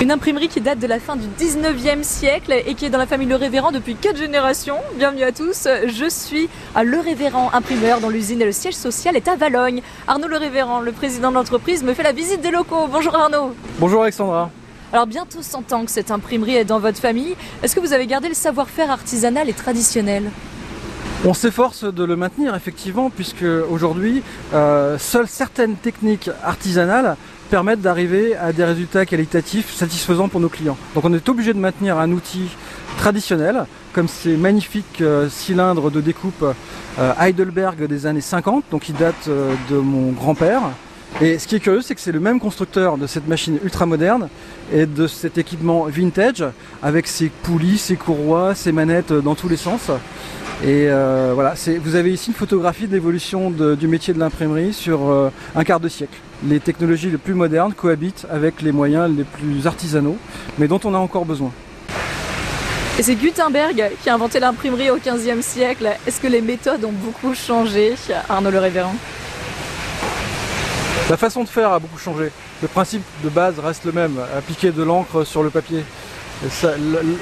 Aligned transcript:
Une 0.00 0.12
imprimerie 0.12 0.46
qui 0.46 0.60
date 0.60 0.78
de 0.78 0.86
la 0.86 1.00
fin 1.00 1.16
du 1.16 1.26
19e 1.26 2.04
siècle 2.04 2.52
et 2.52 2.74
qui 2.74 2.84
est 2.84 2.90
dans 2.90 2.98
la 2.98 3.06
famille 3.06 3.26
Le 3.26 3.34
Révérend 3.34 3.72
depuis 3.72 3.96
4 3.96 4.16
générations. 4.16 4.76
Bienvenue 4.94 5.24
à 5.24 5.32
tous, 5.32 5.66
je 5.88 6.08
suis 6.08 6.48
à 6.76 6.84
Le 6.84 7.00
Révérend 7.00 7.50
imprimeur 7.52 8.00
dont 8.00 8.08
l'usine 8.08 8.40
et 8.40 8.44
le 8.44 8.52
siège 8.52 8.76
social 8.76 9.16
est 9.16 9.26
à 9.26 9.34
Valogne. 9.34 9.82
Arnaud 10.06 10.28
Le 10.28 10.36
Révérend, 10.36 10.78
le 10.78 10.92
président 10.92 11.30
de 11.30 11.34
l'entreprise, 11.34 11.82
me 11.82 11.94
fait 11.94 12.04
la 12.04 12.12
visite 12.12 12.40
des 12.40 12.52
locaux. 12.52 12.86
Bonjour 12.88 13.16
Arnaud. 13.16 13.56
Bonjour 13.80 14.02
Alexandra. 14.02 14.50
Alors 14.92 15.08
bientôt 15.08 15.42
100 15.42 15.72
ans 15.72 15.84
que 15.84 15.90
cette 15.90 16.12
imprimerie 16.12 16.54
est 16.54 16.64
dans 16.64 16.78
votre 16.78 17.00
famille. 17.00 17.34
Est-ce 17.64 17.74
que 17.74 17.80
vous 17.80 17.92
avez 17.92 18.06
gardé 18.06 18.28
le 18.28 18.34
savoir-faire 18.34 18.92
artisanal 18.92 19.48
et 19.48 19.52
traditionnel? 19.52 20.30
On 21.24 21.34
s'efforce 21.34 21.84
de 21.84 22.04
le 22.04 22.16
maintenir 22.16 22.54
effectivement 22.54 23.10
puisque 23.10 23.44
aujourd'hui 23.70 24.22
euh, 24.54 24.98
seules 24.98 25.26
certaines 25.26 25.74
techniques 25.74 26.30
artisanales 26.44 27.16
permettent 27.50 27.80
d'arriver 27.80 28.36
à 28.36 28.52
des 28.52 28.64
résultats 28.64 29.04
qualitatifs 29.04 29.74
satisfaisants 29.74 30.28
pour 30.28 30.40
nos 30.40 30.48
clients. 30.48 30.76
Donc 30.94 31.04
on 31.04 31.12
est 31.12 31.28
obligé 31.28 31.54
de 31.54 31.58
maintenir 31.58 31.98
un 31.98 32.12
outil 32.12 32.48
traditionnel 32.98 33.64
comme 33.92 34.06
ces 34.06 34.36
magnifiques 34.36 35.00
euh, 35.00 35.28
cylindres 35.28 35.90
de 35.90 36.00
découpe 36.00 36.44
euh, 36.98 37.12
Heidelberg 37.20 37.86
des 37.86 38.06
années 38.06 38.20
50, 38.20 38.64
donc 38.70 38.82
qui 38.82 38.92
datent 38.92 39.28
de 39.28 39.76
mon 39.76 40.12
grand-père. 40.12 40.62
Et 41.20 41.38
ce 41.38 41.48
qui 41.48 41.56
est 41.56 41.60
curieux, 41.60 41.80
c'est 41.80 41.94
que 41.94 42.00
c'est 42.00 42.12
le 42.12 42.20
même 42.20 42.38
constructeur 42.38 42.98
de 42.98 43.06
cette 43.06 43.26
machine 43.26 43.58
ultra 43.64 43.86
moderne 43.86 44.28
et 44.72 44.84
de 44.84 45.06
cet 45.06 45.38
équipement 45.38 45.84
vintage 45.84 46.44
avec 46.82 47.06
ses 47.06 47.28
poulies, 47.28 47.78
ses 47.78 47.96
courroies, 47.96 48.54
ses 48.54 48.72
manettes 48.72 49.12
dans 49.12 49.34
tous 49.34 49.48
les 49.48 49.56
sens. 49.56 49.90
Et 50.64 50.88
euh, 50.88 51.32
voilà, 51.34 51.54
vous 51.82 51.94
avez 51.94 52.12
ici 52.12 52.30
une 52.30 52.36
photographie 52.36 52.88
de 52.88 52.92
l'évolution 52.92 53.50
du 53.50 53.86
métier 53.86 54.12
de 54.12 54.18
l'imprimerie 54.18 54.72
sur 54.72 55.08
euh, 55.08 55.30
un 55.54 55.62
quart 55.62 55.78
de 55.78 55.88
siècle. 55.88 56.18
Les 56.44 56.58
technologies 56.58 57.10
les 57.10 57.18
plus 57.18 57.34
modernes 57.34 57.72
cohabitent 57.74 58.26
avec 58.28 58.60
les 58.62 58.72
moyens 58.72 59.08
les 59.16 59.22
plus 59.22 59.68
artisanaux, 59.68 60.16
mais 60.58 60.66
dont 60.66 60.80
on 60.84 60.94
a 60.94 60.98
encore 60.98 61.24
besoin. 61.24 61.52
Et 62.98 63.02
c'est 63.04 63.14
Gutenberg 63.14 63.92
qui 64.02 64.10
a 64.10 64.14
inventé 64.14 64.40
l'imprimerie 64.40 64.90
au 64.90 64.96
XVe 64.96 65.40
siècle. 65.42 65.88
Est-ce 66.04 66.20
que 66.20 66.26
les 66.26 66.40
méthodes 66.40 66.84
ont 66.84 66.92
beaucoup 66.92 67.34
changé, 67.34 67.94
Arnaud 68.28 68.50
Le 68.50 68.58
Révérend? 68.58 68.96
La 71.08 71.16
façon 71.16 71.44
de 71.44 71.48
faire 71.48 71.72
a 71.72 71.78
beaucoup 71.78 71.98
changé. 71.98 72.32
Le 72.60 72.66
principe 72.66 73.02
de 73.22 73.28
base 73.28 73.60
reste 73.60 73.84
le 73.84 73.92
même, 73.92 74.16
appliquer 74.36 74.72
de 74.72 74.82
l'encre 74.82 75.22
sur 75.22 75.44
le 75.44 75.50
papier. 75.50 75.84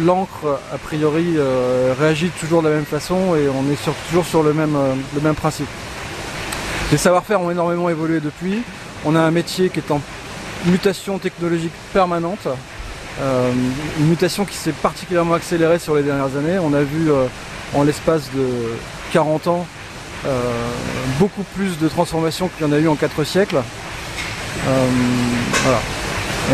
L'encre, 0.00 0.58
a 0.72 0.78
priori, 0.78 1.34
euh, 1.36 1.94
réagit 1.98 2.30
toujours 2.30 2.62
de 2.62 2.68
la 2.68 2.76
même 2.76 2.86
façon 2.86 3.36
et 3.36 3.46
on 3.48 3.70
est 3.70 3.76
toujours 4.08 4.24
sur 4.24 4.42
le 4.42 4.54
même, 4.54 4.74
euh, 4.74 4.94
le 5.14 5.20
même 5.20 5.34
principe. 5.34 5.68
Les 6.90 6.96
savoir-faire 6.96 7.40
ont 7.40 7.50
énormément 7.50 7.90
évolué 7.90 8.20
depuis. 8.20 8.62
On 9.04 9.14
a 9.14 9.20
un 9.20 9.30
métier 9.30 9.68
qui 9.68 9.80
est 9.80 9.90
en 9.90 10.00
mutation 10.64 11.18
technologique 11.18 11.72
permanente, 11.92 12.48
euh, 13.20 13.52
une 13.98 14.06
mutation 14.06 14.46
qui 14.46 14.56
s'est 14.56 14.72
particulièrement 14.72 15.34
accélérée 15.34 15.78
sur 15.78 15.94
les 15.94 16.02
dernières 16.02 16.36
années. 16.36 16.58
On 16.58 16.72
a 16.72 16.82
vu 16.82 17.10
en 17.74 17.82
l'espace 17.82 18.30
de 18.34 18.46
40 19.12 19.46
ans 19.48 19.66
beaucoup 21.18 21.42
plus 21.54 21.78
de 21.78 21.88
transformations 21.88 22.48
qu'il 22.48 22.66
y 22.66 22.70
en 22.70 22.72
a 22.72 22.78
eu 22.78 22.88
en 22.88 22.94
4 22.94 23.24
siècles. 23.24 23.60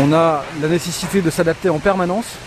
On 0.01 0.13
a 0.13 0.43
la 0.61 0.67
nécessité 0.67 1.21
de 1.21 1.29
s'adapter 1.29 1.69
en 1.69 1.79
permanence 1.79 2.37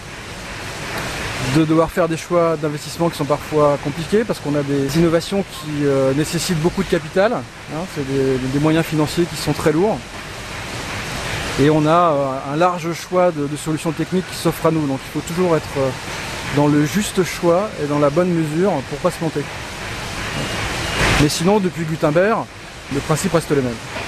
de 1.56 1.64
devoir 1.64 1.90
faire 1.90 2.08
des 2.08 2.16
choix 2.16 2.56
d'investissement 2.56 3.10
qui 3.10 3.18
sont 3.18 3.24
parfois 3.24 3.78
compliqués 3.84 4.24
parce 4.24 4.38
qu'on 4.38 4.54
a 4.54 4.62
des 4.62 4.96
innovations 4.96 5.44
qui 5.50 5.84
euh, 5.84 6.14
nécessitent 6.14 6.60
beaucoup 6.60 6.82
de 6.82 6.88
capital. 6.88 7.32
Hein, 7.32 7.84
c'est 7.94 8.06
des, 8.06 8.58
moyens 8.60 8.86
financiers 8.86 9.24
qui 9.24 9.36
sont 9.36 9.52
très 9.52 9.72
lourds. 9.72 9.98
Et 11.60 11.68
on 11.68 11.84
a 11.84 11.90
euh, 11.90 12.54
un 12.54 12.56
large 12.56 12.92
choix 12.94 13.32
de, 13.32 13.48
solutions 13.56 13.92
techniques 13.92 14.28
qui 14.30 14.36
s'offrent 14.36 14.66
à 14.66 14.70
nous. 14.70 14.86
Donc 14.86 15.00
il 15.06 15.20
faut 15.20 15.26
toujours 15.26 15.56
être 15.56 15.68
euh, 15.78 15.90
dans 16.56 16.68
le 16.68 16.86
juste 16.86 17.22
choix 17.24 17.68
et 17.82 17.86
dans 17.86 17.98
la 17.98 18.08
bonne 18.08 18.30
mesure 18.30 18.70
pour 18.88 18.98
ne 18.98 19.02
pas 19.02 19.10
se 19.10 19.18
planter. 19.18 19.42
Mais 21.20 21.28
sinon, 21.28 21.60
depuis 21.60 21.84
Gutenberg, 21.84 22.44
le 22.94 23.00
principe 23.00 23.32
reste 23.34 23.50
le 23.50 23.62
même. 23.62 24.01